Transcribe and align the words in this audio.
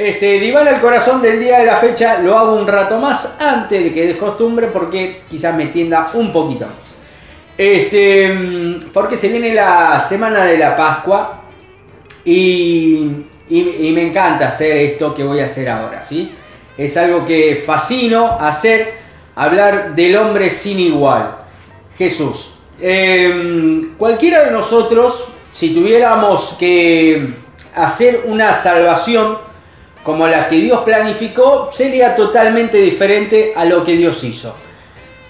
este, 0.00 0.40
Divan 0.40 0.66
al 0.66 0.80
corazón 0.80 1.20
del 1.20 1.38
día 1.38 1.58
de 1.58 1.66
la 1.66 1.76
fecha 1.76 2.20
lo 2.22 2.38
hago 2.38 2.54
un 2.54 2.66
rato 2.66 2.98
más 2.98 3.36
antes 3.38 3.84
de 3.84 3.92
que 3.92 4.06
de 4.06 4.16
costumbre 4.16 4.68
porque 4.68 5.20
quizás 5.28 5.54
me 5.54 5.66
tienda 5.66 6.10
un 6.14 6.32
poquito 6.32 6.64
más. 6.64 6.94
Este, 7.58 8.32
mm, 8.32 8.90
porque 8.94 9.18
se 9.18 9.28
viene 9.28 9.52
la 9.52 10.06
semana 10.08 10.46
de 10.46 10.56
la 10.56 10.74
Pascua 10.74 11.42
y, 12.24 13.10
y, 13.50 13.92
me 13.94 14.06
encanta 14.06 14.48
hacer 14.48 14.74
esto 14.78 15.14
que 15.14 15.22
voy 15.22 15.40
a 15.40 15.44
hacer 15.44 15.68
ahora, 15.68 16.06
¿sí? 16.08 16.32
Es 16.78 16.96
algo 16.96 17.26
que 17.26 17.62
fascino 17.66 18.38
hacer, 18.40 18.94
hablar 19.36 19.94
del 19.94 20.16
hombre 20.16 20.48
sin 20.48 20.80
igual, 20.80 21.36
Jesús. 21.98 22.52
Em, 22.80 23.94
cualquiera 23.98 24.46
de 24.46 24.52
nosotros, 24.52 25.26
si 25.50 25.74
tuviéramos 25.74 26.56
que 26.58 27.34
hacer 27.74 28.22
una 28.24 28.54
salvación 28.54 29.49
como 30.02 30.26
la 30.26 30.48
que 30.48 30.56
Dios 30.56 30.80
planificó, 30.80 31.70
sería 31.72 32.16
totalmente 32.16 32.78
diferente 32.78 33.52
a 33.54 33.64
lo 33.64 33.84
que 33.84 33.92
Dios 33.92 34.22
hizo. 34.24 34.54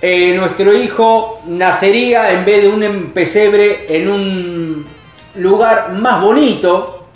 Eh, 0.03 0.35
nuestro 0.35 0.73
hijo 0.75 1.41
nacería 1.47 2.33
en 2.33 2.45
vez 2.45 2.63
de 2.63 2.69
un 2.69 3.11
pesebre 3.13 3.85
en 3.89 4.11
un 4.11 4.87
lugar 5.35 5.93
más 5.93 6.23
bonito, 6.23 7.07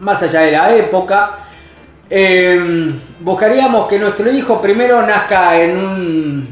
más 0.00 0.22
allá 0.22 0.40
de 0.40 0.52
la 0.52 0.74
época. 0.74 1.40
Em, 2.08 2.98
buscaríamos 3.20 3.88
que 3.88 3.98
nuestro 3.98 4.32
hijo 4.32 4.62
primero 4.62 5.02
nazca 5.02 5.60
en, 5.60 5.76
un, 5.76 6.48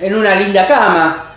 en 0.00 0.14
una 0.14 0.34
linda 0.34 0.66
cama, 0.66 1.36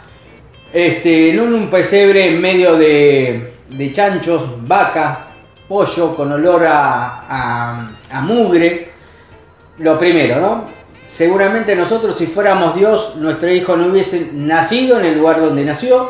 este, 0.74 1.30
en 1.30 1.40
un 1.40 1.70
pesebre 1.70 2.26
en 2.26 2.42
medio 2.42 2.76
de, 2.76 3.54
de 3.70 3.94
chanchos, 3.94 4.66
vaca, 4.68 5.29
pollo 5.70 6.16
con 6.16 6.32
olor 6.32 6.66
a, 6.66 7.86
a, 8.12 8.22
mugre. 8.22 8.90
Lo 9.78 9.98
primero, 9.98 10.42
¿no? 10.42 10.66
Seguramente 11.10 11.76
nosotros 11.76 12.18
si 12.18 12.28
fuéramos 12.28 12.76
Dios, 12.76 13.16
nuestro 13.16 13.50
hijo 13.50 13.78
no 13.78 13.88
hubiese 13.88 14.32
nacido 14.34 15.00
en 15.00 15.06
el 15.06 15.18
lugar 15.20 15.40
donde 15.40 15.64
nació. 15.64 16.10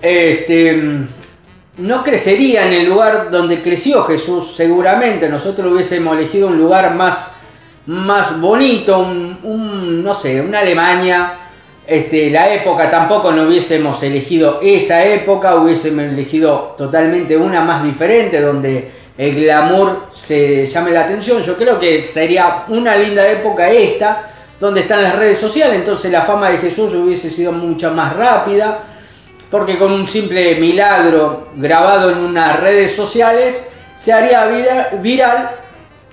Este, 0.00 1.06
no 1.78 2.02
crecería 2.02 2.66
en 2.66 2.72
el 2.72 2.88
lugar 2.88 3.30
donde 3.30 3.62
creció 3.62 4.04
Jesús, 4.04 4.54
seguramente 4.56 5.28
nosotros 5.28 5.72
hubiésemos 5.72 6.16
elegido 6.16 6.48
un 6.48 6.58
lugar 6.58 6.94
más, 6.94 7.30
más 7.86 8.40
bonito, 8.40 8.98
un, 8.98 10.02
no 10.02 10.14
sé, 10.14 10.40
una 10.40 10.60
Alemania, 10.60 11.47
este, 11.90 12.28
la 12.28 12.52
época 12.52 12.90
tampoco 12.90 13.32
no 13.32 13.44
hubiésemos 13.44 14.02
elegido 14.02 14.60
esa 14.62 15.02
época, 15.06 15.54
hubiésemos 15.54 16.04
elegido 16.04 16.74
totalmente 16.76 17.34
una 17.34 17.62
más 17.62 17.82
diferente, 17.82 18.42
donde 18.42 18.90
el 19.16 19.34
glamour 19.34 20.08
se 20.12 20.66
llame 20.66 20.90
la 20.90 21.04
atención. 21.04 21.42
Yo 21.42 21.56
creo 21.56 21.80
que 21.80 22.02
sería 22.02 22.64
una 22.68 22.94
linda 22.94 23.26
época 23.26 23.70
esta, 23.70 24.32
donde 24.60 24.82
están 24.82 25.02
las 25.02 25.16
redes 25.16 25.38
sociales, 25.38 25.76
entonces 25.76 26.12
la 26.12 26.22
fama 26.22 26.50
de 26.50 26.58
Jesús 26.58 26.92
hubiese 26.92 27.30
sido 27.30 27.52
mucho 27.52 27.90
más 27.92 28.14
rápida, 28.14 28.80
porque 29.50 29.78
con 29.78 29.90
un 29.90 30.06
simple 30.06 30.56
milagro 30.56 31.48
grabado 31.56 32.10
en 32.10 32.18
unas 32.18 32.60
redes 32.60 32.94
sociales 32.94 33.66
se 33.96 34.12
haría 34.12 34.44
viral 35.00 35.50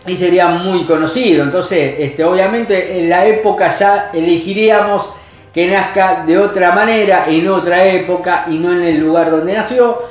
y 0.08 0.16
sería 0.16 0.48
muy 0.48 0.86
conocido. 0.86 1.44
Entonces, 1.44 1.96
este, 2.00 2.24
obviamente 2.24 2.98
en 2.98 3.10
la 3.10 3.26
época 3.26 3.68
ya 3.78 4.12
elegiríamos 4.14 5.10
que 5.56 5.68
nazca 5.68 6.26
de 6.26 6.38
otra 6.38 6.74
manera, 6.74 7.28
en 7.30 7.48
otra 7.48 7.86
época 7.86 8.46
y 8.50 8.58
no 8.58 8.74
en 8.74 8.82
el 8.82 8.98
lugar 8.98 9.32
donde 9.32 9.54
nació. 9.54 10.04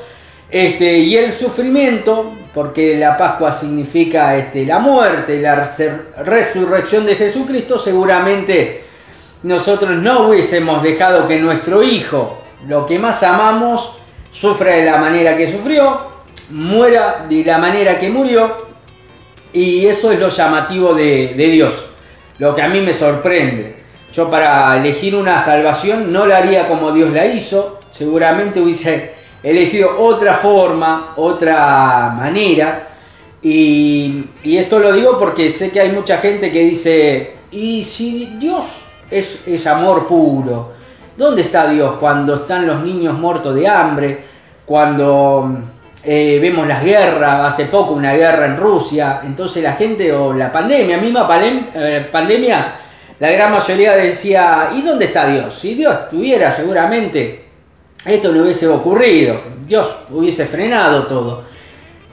Este, 0.51 1.01
y 1.01 1.19
el 1.19 1.35
sufrimiento, 1.35 2.33
porque 2.55 2.97
la 2.97 3.19
Pascua 3.19 3.53
significa 3.53 4.35
este, 4.39 4.65
la 4.65 4.79
muerte, 4.79 5.43
la 5.43 5.71
resurrección 6.25 7.05
de 7.05 7.17
Jesucristo, 7.17 7.79
seguramente 7.79 8.85
nosotros 9.43 9.99
no 9.99 10.29
hubiésemos 10.29 10.83
dejado 10.83 11.29
que 11.29 11.39
nuestro 11.39 11.83
Hijo, 11.83 12.43
lo 12.67 12.87
que 12.87 12.99
más 12.99 13.23
amamos, 13.23 13.99
sufra 14.33 14.77
de 14.77 14.87
la 14.87 14.97
manera 14.97 15.37
que 15.37 15.53
sufrió, 15.53 16.07
muera 16.49 17.27
de 17.29 17.45
la 17.45 17.59
manera 17.59 17.99
que 17.99 18.09
murió, 18.09 18.67
y 19.53 19.85
eso 19.85 20.11
es 20.11 20.19
lo 20.19 20.31
llamativo 20.31 20.95
de, 20.95 21.35
de 21.37 21.47
Dios, 21.51 21.85
lo 22.39 22.55
que 22.55 22.63
a 22.63 22.69
mí 22.69 22.81
me 22.81 22.95
sorprende. 22.95 23.84
Yo 24.15 24.31
para 24.31 24.77
elegir 24.77 25.17
una 25.17 25.41
salvación 25.41 26.13
no 26.13 26.25
la 26.25 26.39
haría 26.39 26.69
como 26.69 26.93
Dios 26.93 27.13
la 27.13 27.27
hizo, 27.27 27.81
seguramente 27.91 28.61
hubiese 28.61 29.13
elegido 29.43 29.99
otra 29.99 30.35
forma, 30.35 31.15
otra 31.17 32.15
manera. 32.17 32.89
Y, 33.43 34.25
esto 34.45 34.79
lo 34.79 34.93
digo 34.93 35.19
porque 35.19 35.51
sé 35.51 35.71
que 35.73 35.81
hay 35.81 35.91
mucha 35.91 36.19
gente 36.19 36.53
que 36.53 36.61
dice, 36.61 37.35
¿y 37.51 37.83
si 37.83 38.37
Dios 38.39 38.65
es, 39.11 39.43
es 39.47 39.67
amor 39.67 40.07
puro? 40.07 40.73
¿Dónde 41.17 41.43
está 41.43 41.69
Dios 41.69 41.97
cuando 41.99 42.37
están 42.37 42.67
los 42.67 42.83
niños 42.83 43.19
muertos 43.19 43.55
de 43.55 43.69
hambre? 43.69 44.25
Cuando 44.65 45.59
eh, 46.05 46.39
vemos 46.41 46.67
las 46.69 46.85
guerras, 46.85 47.53
hace 47.53 47.67
poco 47.67 47.95
una 47.95 48.15
guerra 48.15 48.47
en 48.47 48.57
Rusia, 48.57 49.23
entonces 49.25 49.63
la 49.63 49.73
gente 49.73 50.13
o 50.13 50.33
la 50.33 50.53
pandemia, 50.53 50.99
misma 50.99 51.29
eh, 51.75 52.09
pandemia, 52.11 52.77
la 53.21 53.31
gran 53.31 53.53
mayoría 53.53 53.97
decía, 53.97 54.71
¿y 54.75 54.83
dónde 54.83 55.05
está 55.05 55.27
Dios? 55.27 55.59
Si 55.61 55.75
Dios 55.75 55.97
estuviera 56.05 56.51
seguramente, 56.51 57.45
esto 58.05 58.33
no 58.33 58.43
hubiese 58.43 58.67
ocurrido, 58.67 59.41
Dios 59.67 59.89
hubiese 60.11 60.47
frenado 60.47 61.05
todo. 61.05 61.45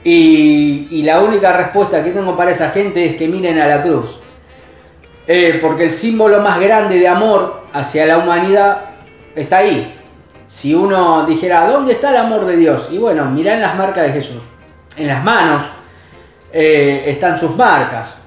Y, 0.04 1.02
la 1.02 1.20
única 1.20 1.56
respuesta 1.56 2.02
que 2.02 2.12
tengo 2.12 2.36
para 2.36 2.52
esa 2.52 2.70
gente 2.70 3.04
es 3.04 3.16
que 3.16 3.28
miren 3.28 3.60
a 3.60 3.66
la 3.66 3.82
cruz. 3.82 4.18
Eh, 5.26 5.58
porque 5.60 5.84
el 5.84 5.92
símbolo 5.92 6.40
más 6.40 6.58
grande 6.60 6.98
de 6.98 7.08
amor 7.08 7.62
hacia 7.72 8.06
la 8.06 8.18
humanidad 8.18 8.82
está 9.34 9.58
ahí. 9.58 9.92
Si 10.48 10.74
uno 10.74 11.24
dijera, 11.26 11.70
¿dónde 11.70 11.92
está 11.92 12.10
el 12.10 12.16
amor 12.16 12.46
de 12.46 12.56
Dios? 12.56 12.88
Y 12.90 12.98
bueno, 12.98 13.24
mirá 13.26 13.54
en 13.54 13.62
las 13.62 13.76
marcas 13.76 14.06
de 14.06 14.12
Jesús. 14.12 14.42
En 14.96 15.06
las 15.08 15.22
manos 15.22 15.62
eh, 16.52 17.04
están 17.06 17.38
sus 17.38 17.56
marcas. 17.56 18.21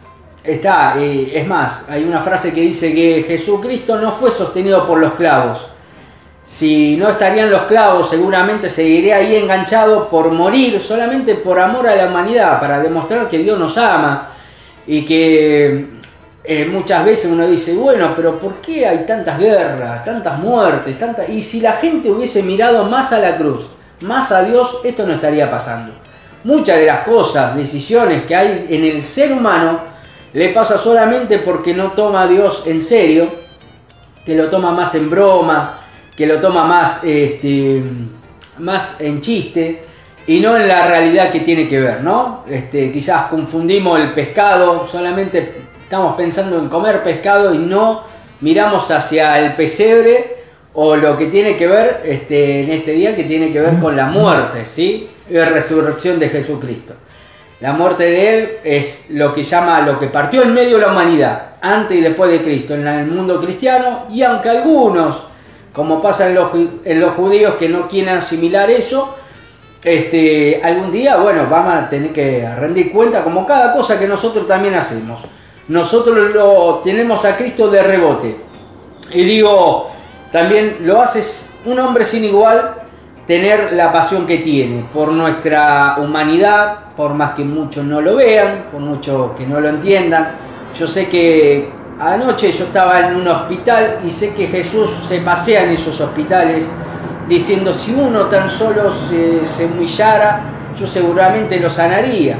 Está, 0.45 0.95
eh, 0.99 1.31
es 1.33 1.47
más, 1.47 1.83
hay 1.89 2.03
una 2.03 2.21
frase 2.21 2.53
que 2.53 2.61
dice 2.61 2.93
que 2.93 3.23
Jesucristo 3.27 3.99
no 3.99 4.11
fue 4.11 4.29
sostenido 4.29 4.85
por 4.85 4.99
los 4.99 5.13
clavos. 5.13 5.65
Si 6.45 6.95
no 6.97 7.09
estarían 7.09 7.49
los 7.49 7.63
clavos, 7.63 8.09
seguramente 8.09 8.69
seguiría 8.69 9.17
ahí 9.17 9.35
enganchado 9.35 10.07
por 10.07 10.29
morir, 10.31 10.79
solamente 10.79 11.35
por 11.35 11.59
amor 11.59 11.87
a 11.87 11.95
la 11.95 12.07
humanidad, 12.07 12.59
para 12.59 12.79
demostrar 12.79 13.27
que 13.27 13.39
Dios 13.39 13.57
nos 13.57 13.75
ama 13.77 14.29
y 14.85 15.03
que 15.03 15.87
eh, 16.43 16.65
muchas 16.71 17.03
veces 17.03 17.31
uno 17.31 17.47
dice, 17.47 17.73
bueno, 17.73 18.13
pero 18.15 18.37
¿por 18.37 18.61
qué 18.61 18.85
hay 18.85 18.99
tantas 19.07 19.39
guerras, 19.39 20.05
tantas 20.05 20.37
muertes, 20.37 20.99
tantas... 20.99 21.27
Y 21.27 21.41
si 21.41 21.59
la 21.59 21.73
gente 21.73 22.11
hubiese 22.11 22.43
mirado 22.43 22.85
más 22.85 23.11
a 23.11 23.17
la 23.17 23.35
cruz, 23.35 23.67
más 24.01 24.31
a 24.31 24.43
Dios, 24.43 24.77
esto 24.83 25.07
no 25.07 25.13
estaría 25.13 25.49
pasando. 25.49 25.93
Muchas 26.43 26.77
de 26.77 26.85
las 26.85 26.99
cosas, 26.99 27.55
decisiones 27.55 28.25
que 28.25 28.35
hay 28.35 28.67
en 28.69 28.83
el 28.83 29.03
ser 29.03 29.33
humano, 29.33 29.94
le 30.35 30.49
pasa 30.49 30.77
solamente 30.77 31.39
porque 31.39 31.73
no 31.73 31.93
toma 31.93 32.23
a 32.23 32.27
Dios 32.27 32.63
en 32.65 32.81
serio, 32.81 33.29
que 34.25 34.35
lo 34.35 34.49
toma 34.49 34.71
más 34.71 34.93
en 34.93 35.09
broma, 35.09 35.79
que 36.15 36.27
lo 36.27 36.41
toma 36.41 36.65
más, 36.65 37.01
este, 37.05 37.81
más 38.57 38.99
en 38.99 39.21
chiste 39.21 39.83
y 40.27 40.41
no 40.41 40.57
en 40.57 40.67
la 40.67 40.87
realidad 40.87 41.31
que 41.31 41.39
tiene 41.39 41.69
que 41.69 41.79
ver, 41.79 42.01
¿no? 42.03 42.43
Este, 42.49 42.91
quizás 42.91 43.27
confundimos 43.27 43.97
el 43.97 44.11
pescado, 44.13 44.85
solamente 44.85 45.61
estamos 45.81 46.17
pensando 46.17 46.59
en 46.59 46.67
comer 46.67 47.01
pescado 47.01 47.53
y 47.53 47.59
no 47.59 48.03
miramos 48.41 48.91
hacia 48.91 49.39
el 49.39 49.55
pesebre 49.55 50.35
o 50.73 50.97
lo 50.97 51.17
que 51.17 51.27
tiene 51.27 51.55
que 51.55 51.67
ver 51.67 52.01
este, 52.03 52.63
en 52.63 52.71
este 52.71 52.91
día 52.91 53.15
que 53.15 53.23
tiene 53.23 53.53
que 53.53 53.61
ver 53.61 53.79
con 53.79 53.95
la 53.95 54.07
muerte, 54.07 54.65
¿sí? 54.65 55.07
Y 55.29 55.33
la 55.33 55.45
resurrección 55.45 56.19
de 56.19 56.27
Jesucristo. 56.27 56.93
La 57.61 57.71
muerte 57.71 58.03
de 58.03 58.29
él 58.29 58.57
es 58.63 59.09
lo 59.11 59.33
que 59.33 59.43
llama 59.43 59.81
lo 59.81 59.97
que 59.97 60.07
partió 60.07 60.43
en 60.43 60.53
medio 60.53 60.75
de 60.77 60.85
la 60.85 60.91
humanidad, 60.91 61.41
antes 61.61 61.97
y 61.97 62.01
después 62.01 62.29
de 62.29 62.41
Cristo, 62.41 62.73
en 62.73 62.85
el 62.85 63.07
mundo 63.07 63.39
cristiano, 63.39 64.05
y 64.09 64.23
aunque 64.23 64.49
algunos, 64.49 65.25
como 65.71 66.01
pasa 66.01 66.27
en 66.27 66.35
los, 66.35 66.49
en 66.83 66.99
los 66.99 67.13
judíos 67.13 67.55
que 67.55 67.69
no 67.69 67.87
quieren 67.87 68.17
asimilar 68.17 68.69
eso, 68.69 69.15
este, 69.83 70.61
algún 70.63 70.91
día, 70.91 71.15
bueno, 71.17 71.47
vamos 71.49 71.73
a 71.75 71.89
tener 71.89 72.11
que 72.11 72.47
rendir 72.55 72.91
cuenta 72.91 73.23
como 73.23 73.45
cada 73.45 73.71
cosa 73.73 73.97
que 73.99 74.07
nosotros 74.07 74.47
también 74.47 74.75
hacemos. 74.75 75.21
Nosotros 75.67 76.33
lo 76.33 76.81
tenemos 76.83 77.23
a 77.23 77.37
Cristo 77.37 77.69
de 77.69 77.83
rebote. 77.83 78.35
Y 79.11 79.23
digo, 79.23 79.91
también 80.31 80.77
lo 80.81 81.01
haces 81.01 81.53
un 81.65 81.79
hombre 81.79 82.03
sin 82.03 82.25
igual 82.25 82.84
tener 83.27 83.73
la 83.73 83.91
pasión 83.91 84.27
que 84.27 84.37
tiene 84.39 84.85
por 84.93 85.11
nuestra 85.11 85.97
humanidad, 85.99 86.77
por 86.95 87.13
más 87.13 87.33
que 87.33 87.43
muchos 87.43 87.83
no 87.83 88.01
lo 88.01 88.15
vean, 88.15 88.63
por 88.71 88.81
muchos 88.81 89.31
que 89.31 89.47
no 89.47 89.59
lo 89.59 89.69
entiendan. 89.69 90.29
Yo 90.77 90.87
sé 90.87 91.07
que 91.07 91.69
anoche 91.99 92.51
yo 92.51 92.65
estaba 92.65 93.07
en 93.07 93.15
un 93.15 93.27
hospital 93.27 93.99
y 94.05 94.11
sé 94.11 94.33
que 94.35 94.47
Jesús 94.47 94.91
se 95.07 95.19
pasea 95.19 95.63
en 95.63 95.71
esos 95.71 95.99
hospitales 95.99 96.65
diciendo 97.27 97.73
si 97.73 97.93
uno 97.93 98.25
tan 98.25 98.49
solo 98.49 98.93
se, 99.09 99.47
se 99.47 99.65
humillara, 99.65 100.41
yo 100.79 100.85
seguramente 100.85 101.59
lo 101.59 101.69
sanaría. 101.69 102.37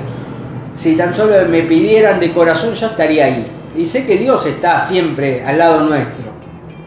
si 0.76 0.96
tan 0.96 1.14
solo 1.14 1.34
me 1.50 1.62
pidieran 1.64 2.20
de 2.20 2.32
corazón, 2.32 2.76
yo 2.76 2.88
estaría 2.88 3.26
ahí. 3.26 3.48
Y 3.76 3.86
sé 3.86 4.06
que 4.06 4.18
Dios 4.18 4.46
está 4.46 4.82
siempre 4.82 5.44
al 5.44 5.58
lado 5.58 5.80
nuestro. 5.82 6.26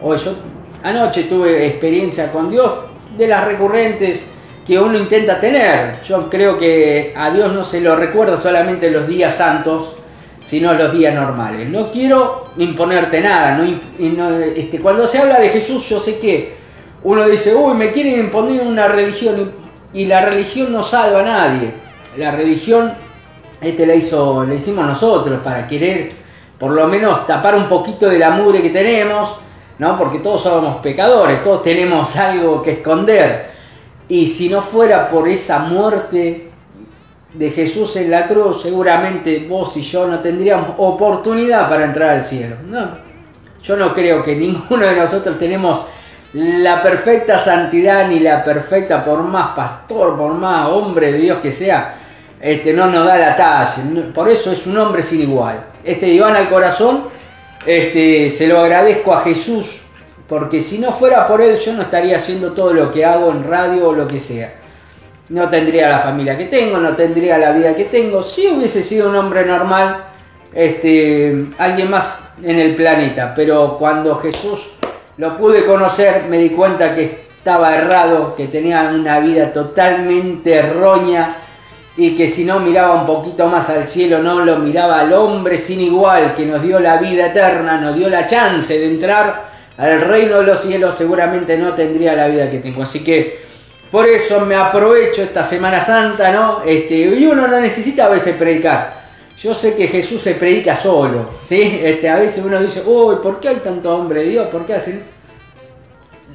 Hoy 0.01 0.17
yo 0.17 0.35
anoche 0.83 1.23
tuve 1.23 1.67
experiencia 1.67 2.31
con 2.31 2.49
Dios 2.49 2.88
de 3.19 3.27
las 3.27 3.45
recurrentes 3.45 4.25
que 4.65 4.79
uno 4.79 4.97
intenta 4.97 5.39
tener. 5.39 6.01
Yo 6.07 6.29
creo 6.29 6.57
que 6.57 7.13
a 7.15 7.29
Dios 7.29 7.53
no 7.53 7.63
se 7.63 7.81
lo 7.81 7.95
recuerda 7.95 8.37
solamente 8.37 8.89
los 8.89 9.07
días 9.07 9.35
santos, 9.35 9.95
sino 10.41 10.73
los 10.73 10.93
días 10.93 11.13
normales. 11.13 11.69
No 11.69 11.91
quiero 11.91 12.45
imponerte 12.57 13.19
nada. 13.19 13.57
No, 13.57 14.29
este, 14.39 14.79
cuando 14.79 15.05
se 15.05 15.19
habla 15.19 15.39
de 15.39 15.49
Jesús, 15.49 15.87
yo 15.89 15.99
sé 15.99 16.19
que 16.19 16.53
uno 17.03 17.27
dice, 17.27 17.53
uy, 17.53 17.73
me 17.75 17.91
quieren 17.91 18.19
imponer 18.19 18.61
una 18.61 18.87
religión 18.87 19.51
y, 19.93 20.05
la 20.05 20.25
religión 20.25 20.71
no 20.71 20.83
salva 20.83 21.19
a 21.19 21.23
nadie. 21.23 21.71
La 22.17 22.31
religión 22.31 22.93
este 23.61 23.85
la, 23.85 23.95
hizo, 23.95 24.45
la 24.45 24.55
hicimos 24.55 24.85
nosotros 24.85 25.39
para 25.43 25.67
querer 25.67 26.11
por 26.57 26.71
lo 26.71 26.87
menos 26.87 27.25
tapar 27.25 27.55
un 27.55 27.67
poquito 27.67 28.09
de 28.09 28.19
la 28.19 28.31
mugre 28.31 28.61
que 28.61 28.69
tenemos, 28.69 29.37
¿no? 29.79 29.97
Porque 29.97 30.19
todos 30.19 30.43
somos 30.43 30.77
pecadores, 30.81 31.41
todos 31.41 31.63
tenemos 31.63 32.15
algo 32.15 32.61
que 32.61 32.73
esconder. 32.73 33.49
Y 34.07 34.27
si 34.27 34.49
no 34.49 34.61
fuera 34.61 35.09
por 35.09 35.27
esa 35.27 35.59
muerte 35.59 36.49
de 37.33 37.51
Jesús 37.51 37.95
en 37.95 38.11
la 38.11 38.27
cruz, 38.27 38.61
seguramente 38.61 39.45
vos 39.47 39.75
y 39.77 39.81
yo 39.81 40.07
no 40.07 40.19
tendríamos 40.19 40.71
oportunidad 40.77 41.69
para 41.69 41.85
entrar 41.85 42.09
al 42.09 42.25
cielo. 42.25 42.55
No, 42.67 42.89
yo 43.63 43.75
no 43.77 43.93
creo 43.93 44.23
que 44.23 44.35
ninguno 44.35 44.85
de 44.85 44.95
nosotros 44.95 45.39
tenemos 45.39 45.85
la 46.33 46.83
perfecta 46.83 47.39
santidad 47.39 48.07
ni 48.07 48.19
la 48.19 48.43
perfecta, 48.43 49.03
por 49.03 49.23
más 49.23 49.55
pastor, 49.55 50.15
por 50.15 50.33
más 50.33 50.69
hombre 50.69 51.13
de 51.13 51.17
Dios 51.19 51.39
que 51.39 51.51
sea, 51.51 51.95
este, 52.39 52.73
no 52.73 52.87
nos 52.87 53.05
da 53.05 53.17
la 53.17 53.35
talla. 53.35 53.83
Por 54.13 54.29
eso 54.29 54.51
es 54.51 54.67
un 54.67 54.77
hombre 54.77 55.01
sin 55.01 55.21
igual. 55.21 55.63
Este 55.83 56.05
diván 56.05 56.35
al 56.35 56.49
corazón, 56.49 57.05
este, 57.65 58.29
se 58.29 58.47
lo 58.47 58.59
agradezco 58.59 59.13
a 59.13 59.21
Jesús, 59.21 59.79
porque 60.27 60.61
si 60.61 60.79
no 60.79 60.91
fuera 60.91 61.27
por 61.27 61.41
él 61.41 61.57
yo 61.59 61.73
no 61.73 61.83
estaría 61.83 62.17
haciendo 62.17 62.53
todo 62.53 62.73
lo 62.73 62.91
que 62.91 63.05
hago 63.05 63.31
en 63.31 63.43
radio 63.43 63.89
o 63.89 63.93
lo 63.93 64.07
que 64.07 64.19
sea. 64.19 64.53
No 65.29 65.47
tendría 65.49 65.89
la 65.89 65.99
familia 65.99 66.37
que 66.37 66.45
tengo, 66.45 66.77
no 66.77 66.95
tendría 66.95 67.37
la 67.37 67.51
vida 67.51 67.75
que 67.75 67.85
tengo. 67.85 68.23
Si 68.23 68.47
hubiese 68.47 68.81
sido 68.81 69.09
un 69.09 69.15
hombre 69.15 69.45
normal, 69.45 69.97
este, 70.53 71.45
alguien 71.57 71.89
más 71.89 72.19
en 72.43 72.57
el 72.57 72.75
planeta. 72.75 73.33
Pero 73.35 73.77
cuando 73.77 74.15
Jesús 74.15 74.69
lo 75.17 75.37
pude 75.37 75.65
conocer, 75.65 76.25
me 76.29 76.37
di 76.39 76.49
cuenta 76.49 76.95
que 76.95 77.29
estaba 77.37 77.75
errado, 77.75 78.35
que 78.35 78.47
tenía 78.47 78.91
una 78.93 79.19
vida 79.19 79.53
totalmente 79.53 80.55
errónea 80.55 81.37
y 81.97 82.15
que 82.15 82.29
si 82.29 82.45
no 82.45 82.59
miraba 82.59 82.95
un 82.95 83.05
poquito 83.05 83.47
más 83.47 83.69
al 83.69 83.85
cielo, 83.85 84.19
no 84.19 84.39
lo 84.45 84.57
miraba 84.57 84.99
al 84.99 85.11
hombre 85.13 85.57
sin 85.57 85.81
igual, 85.81 86.35
que 86.35 86.45
nos 86.45 86.61
dio 86.61 86.79
la 86.79 86.97
vida 86.97 87.27
eterna, 87.27 87.79
nos 87.79 87.95
dio 87.95 88.09
la 88.09 88.27
chance 88.27 88.77
de 88.77 88.85
entrar 88.85 89.49
al 89.77 90.01
reino 90.01 90.37
de 90.37 90.43
los 90.43 90.61
cielos, 90.61 90.95
seguramente 90.95 91.57
no 91.57 91.73
tendría 91.73 92.15
la 92.15 92.27
vida 92.27 92.49
que 92.49 92.59
tengo. 92.59 92.83
Así 92.83 92.99
que 92.99 93.39
por 93.91 94.07
eso 94.07 94.45
me 94.45 94.55
aprovecho 94.55 95.23
esta 95.23 95.43
Semana 95.43 95.81
Santa, 95.81 96.31
¿no? 96.31 96.61
Este, 96.63 96.95
y 96.95 97.25
uno 97.25 97.47
no 97.47 97.59
necesita 97.59 98.05
a 98.05 98.09
veces 98.09 98.35
predicar. 98.35 98.99
Yo 99.41 99.55
sé 99.55 99.75
que 99.75 99.87
Jesús 99.87 100.21
se 100.21 100.35
predica 100.35 100.75
solo, 100.75 101.29
¿sí? 101.45 101.79
Este, 101.81 102.09
a 102.09 102.17
veces 102.17 102.43
uno 102.43 102.59
dice, 102.61 102.83
uy, 102.85 103.15
¿por 103.23 103.39
qué 103.39 103.49
hay 103.49 103.55
tanto 103.57 103.95
hombre 103.95 104.21
de 104.21 104.29
Dios? 104.29 104.47
¿Por 104.47 104.65
qué 104.65 104.75
hacen? 104.75 105.01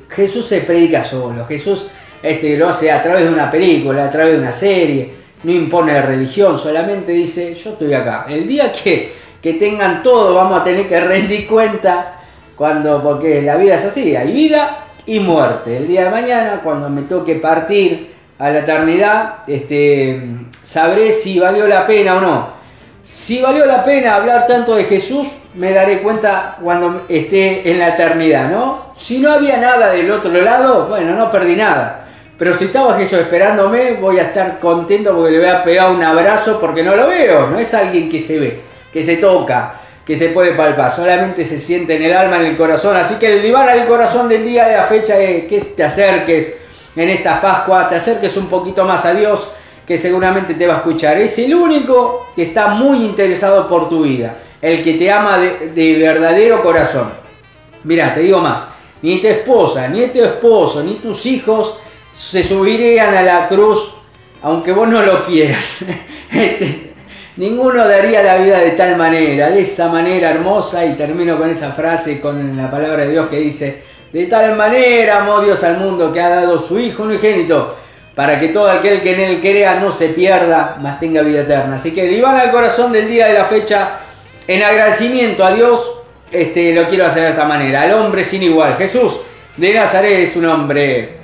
Jesús 0.08 0.46
se 0.46 0.60
predica 0.60 1.04
solo, 1.04 1.46
Jesús 1.46 1.86
este, 2.22 2.56
lo 2.56 2.68
hace 2.68 2.90
a 2.90 3.02
través 3.02 3.24
de 3.24 3.30
una 3.32 3.50
película, 3.50 4.04
a 4.04 4.10
través 4.10 4.34
de 4.34 4.38
una 4.38 4.52
serie, 4.52 5.23
no 5.44 5.52
impone 5.52 6.00
religión, 6.02 6.58
solamente 6.58 7.12
dice, 7.12 7.55
yo 7.55 7.70
estoy 7.70 7.94
acá. 7.94 8.26
El 8.29 8.49
día 8.49 8.73
que, 8.73 9.14
que 9.41 9.55
tengan 9.55 10.02
todo, 10.02 10.35
vamos 10.35 10.61
a 10.61 10.64
tener 10.64 10.88
que 10.88 11.00
rendir 11.00 11.46
cuenta, 11.46 12.20
cuando, 12.56 13.02
porque 13.02 13.43
la 13.43 13.56
vida 13.56 13.76
es 13.76 13.85
así, 13.85 14.17
hay 14.17 14.32
vida 14.32 14.87
y 15.06 15.20
muerte. 15.20 15.76
El 15.76 15.88
día 15.88 16.05
de 16.05 16.11
mañana, 16.11 16.61
cuando 16.62 16.88
me 16.88 17.02
toque 17.02 17.37
partir 17.37 18.14
a 18.38 18.50
la 18.50 18.61
eternidad, 18.61 19.35
este, 19.46 20.23
sabré 20.64 21.12
si 21.12 21.38
valió 21.38 21.67
la 21.67 21.87
pena 21.87 22.17
o 22.17 22.20
no 22.20 22.64
si 23.05 23.41
valió 23.41 23.67
la 23.67 23.85
pena 23.85 24.17
hablar 24.17 24.46
tanto 24.46 24.75
de 24.75 24.85
Jesús, 24.85 25.29
me 25.55 25.73
daré 25.73 26.00
cuenta 26.02 26.56
cuando 26.62 27.02
esté 27.08 27.70
en 27.70 27.79
la 27.79 27.91
eternidad, 27.91 28.50
¿no? 28.50 28.93
Si 28.96 29.19
no 29.19 29.32
había 29.32 29.58
nada 29.58 29.93
del 29.93 30.11
otro 30.11 30.31
lado, 30.32 30.88
bueno, 30.88 31.14
no 31.14 31.31
perdí 31.31 31.55
nada. 31.55 32.03
Pero 32.44 32.56
si 32.56 32.67
estaba 32.67 32.99
Jesús 32.99 33.20
esperándome, 33.20 33.94
voy 33.94 34.19
a 34.19 34.25
estar 34.25 34.58
contento 34.58 35.17
porque 35.17 35.31
le 35.31 35.38
voy 35.38 35.49
a 35.49 35.64
pegar 35.64 35.91
un 35.91 36.05
abrazo 36.05 36.61
porque 36.61 36.82
no 36.82 36.94
lo 36.94 37.08
veo. 37.08 37.46
No 37.46 37.58
es 37.58 37.73
alguien 37.73 38.06
que 38.11 38.20
se 38.20 38.38
ve, 38.38 38.61
que 38.93 39.02
se 39.02 39.17
toca, 39.17 39.76
que 40.05 40.14
se 40.19 40.29
puede 40.29 40.52
palpar. 40.52 40.93
Solamente 40.93 41.46
se 41.46 41.58
siente 41.58 41.96
en 41.96 42.02
el 42.02 42.12
alma, 42.12 42.41
en 42.41 42.49
el 42.49 42.56
corazón. 42.58 42.99
Así 42.99 43.14
que 43.14 43.37
el 43.37 43.43
diván 43.43 43.70
al 43.70 43.87
corazón 43.87 44.29
del 44.29 44.44
día 44.44 44.67
de 44.67 44.76
la 44.76 44.82
fecha 44.82 45.19
es 45.19 45.44
que 45.44 45.58
te 45.58 45.85
acerques 45.85 46.55
en 46.94 47.08
esta 47.08 47.41
Pascua, 47.41 47.88
te 47.88 47.96
acerques 47.96 48.37
un 48.37 48.49
poquito 48.49 48.85
más 48.85 49.06
a 49.06 49.14
Dios 49.14 49.50
que 49.87 49.96
seguramente 49.96 50.52
te 50.52 50.67
va 50.67 50.75
a 50.75 50.76
escuchar. 50.76 51.17
Es 51.17 51.38
el 51.38 51.55
único 51.55 52.26
que 52.37 52.43
está 52.43 52.67
muy 52.67 53.06
interesado 53.06 53.67
por 53.70 53.88
tu 53.88 54.02
vida, 54.02 54.35
el 54.61 54.85
que 54.85 54.99
te 54.99 55.11
ama 55.11 55.38
de, 55.38 55.99
verdadero 55.99 56.62
corazón. 56.62 57.08
Mira, 57.85 58.12
te 58.12 58.20
digo 58.20 58.41
más, 58.41 58.64
ni 59.00 59.23
tu 59.23 59.29
esposa, 59.29 59.88
ni 59.88 60.08
tu 60.08 60.23
esposo, 60.23 60.82
ni 60.82 60.96
tus 60.96 61.25
hijos 61.25 61.79
se 62.16 62.43
subirían 62.43 63.14
a 63.14 63.22
la 63.22 63.49
cruz 63.49 63.94
aunque 64.44 64.72
vos 64.72 64.87
no 64.87 65.02
lo 65.02 65.25
quieras. 65.25 65.84
Este, 66.34 66.90
ninguno 67.37 67.87
daría 67.87 68.20
la 68.20 68.37
vida 68.38 68.58
de 68.58 68.72
tal 68.72 68.96
manera, 68.96 69.50
de 69.50 69.61
esa 69.61 69.88
manera 69.88 70.31
hermosa, 70.31 70.84
y 70.84 70.94
termino 70.94 71.37
con 71.37 71.49
esa 71.49 71.70
frase, 71.70 72.20
con 72.20 72.56
la 72.56 72.69
palabra 72.69 73.05
de 73.05 73.12
Dios 73.12 73.28
que 73.28 73.38
dice, 73.38 73.82
de 74.12 74.26
tal 74.26 74.56
manera 74.56 75.20
amó 75.20 75.40
Dios 75.40 75.62
al 75.62 75.78
mundo 75.78 76.12
que 76.12 76.20
ha 76.20 76.28
dado 76.28 76.58
su 76.58 76.81
Hijo 76.81 77.05
unigénito 77.05 77.76
para 78.17 78.40
que 78.40 78.49
todo 78.49 78.69
aquel 78.69 79.00
que 79.00 79.14
en 79.14 79.20
él 79.20 79.40
crea 79.40 79.78
no 79.78 79.93
se 79.93 80.08
pierda, 80.08 80.76
mas 80.81 80.99
tenga 80.99 81.22
vida 81.22 81.43
eterna. 81.43 81.76
Así 81.76 81.93
que 81.93 82.08
divan 82.08 82.37
al 82.37 82.50
corazón 82.50 82.90
del 82.90 83.08
día 83.08 83.28
de 83.28 83.34
la 83.34 83.44
fecha, 83.44 84.00
en 84.49 84.60
agradecimiento 84.60 85.44
a 85.44 85.52
Dios, 85.52 86.02
este, 86.32 86.74
lo 86.74 86.88
quiero 86.88 87.06
hacer 87.06 87.22
de 87.22 87.31
esta 87.31 87.44
manera, 87.44 87.82
al 87.82 87.93
hombre 87.93 88.24
sin 88.24 88.43
igual. 88.43 88.77
Jesús 88.77 89.20
de 89.56 89.72
Nazaret 89.72 90.19
es 90.19 90.34
un 90.34 90.46
hombre 90.46 91.23